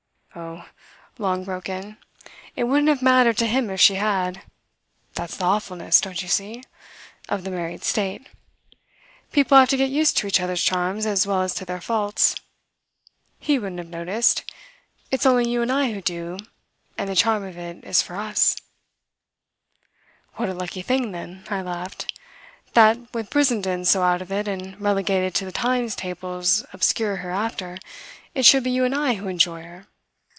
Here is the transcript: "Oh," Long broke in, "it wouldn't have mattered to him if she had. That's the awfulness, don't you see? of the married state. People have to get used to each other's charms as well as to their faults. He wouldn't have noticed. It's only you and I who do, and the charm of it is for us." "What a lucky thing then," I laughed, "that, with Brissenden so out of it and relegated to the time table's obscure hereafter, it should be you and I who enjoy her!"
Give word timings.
"Oh," 0.33 0.65
Long 1.17 1.43
broke 1.43 1.67
in, 1.67 1.97
"it 2.55 2.63
wouldn't 2.63 2.87
have 2.87 3.01
mattered 3.01 3.35
to 3.39 3.45
him 3.47 3.69
if 3.69 3.81
she 3.81 3.95
had. 3.95 4.41
That's 5.13 5.35
the 5.35 5.43
awfulness, 5.43 5.99
don't 5.99 6.21
you 6.21 6.29
see? 6.29 6.63
of 7.27 7.43
the 7.43 7.51
married 7.51 7.83
state. 7.83 8.27
People 9.33 9.57
have 9.57 9.67
to 9.69 9.75
get 9.77 9.89
used 9.89 10.15
to 10.17 10.27
each 10.27 10.39
other's 10.39 10.63
charms 10.63 11.05
as 11.05 11.27
well 11.27 11.41
as 11.41 11.53
to 11.55 11.65
their 11.65 11.81
faults. 11.81 12.37
He 13.39 13.59
wouldn't 13.59 13.79
have 13.79 13.89
noticed. 13.89 14.49
It's 15.11 15.25
only 15.25 15.49
you 15.49 15.61
and 15.61 15.69
I 15.69 15.91
who 15.91 16.01
do, 16.01 16.37
and 16.97 17.09
the 17.09 17.15
charm 17.15 17.43
of 17.43 17.57
it 17.57 17.83
is 17.83 18.01
for 18.01 18.15
us." 18.15 18.55
"What 20.35 20.47
a 20.47 20.53
lucky 20.53 20.81
thing 20.81 21.11
then," 21.11 21.43
I 21.49 21.61
laughed, 21.61 22.17
"that, 22.73 22.97
with 23.13 23.29
Brissenden 23.29 23.83
so 23.83 24.01
out 24.01 24.21
of 24.21 24.31
it 24.31 24.47
and 24.47 24.79
relegated 24.79 25.35
to 25.35 25.45
the 25.45 25.51
time 25.51 25.89
table's 25.89 26.63
obscure 26.71 27.17
hereafter, 27.17 27.77
it 28.33 28.45
should 28.45 28.63
be 28.63 28.71
you 28.71 28.85
and 28.85 28.95
I 28.95 29.15
who 29.15 29.27
enjoy 29.27 29.63
her!" 29.63 29.87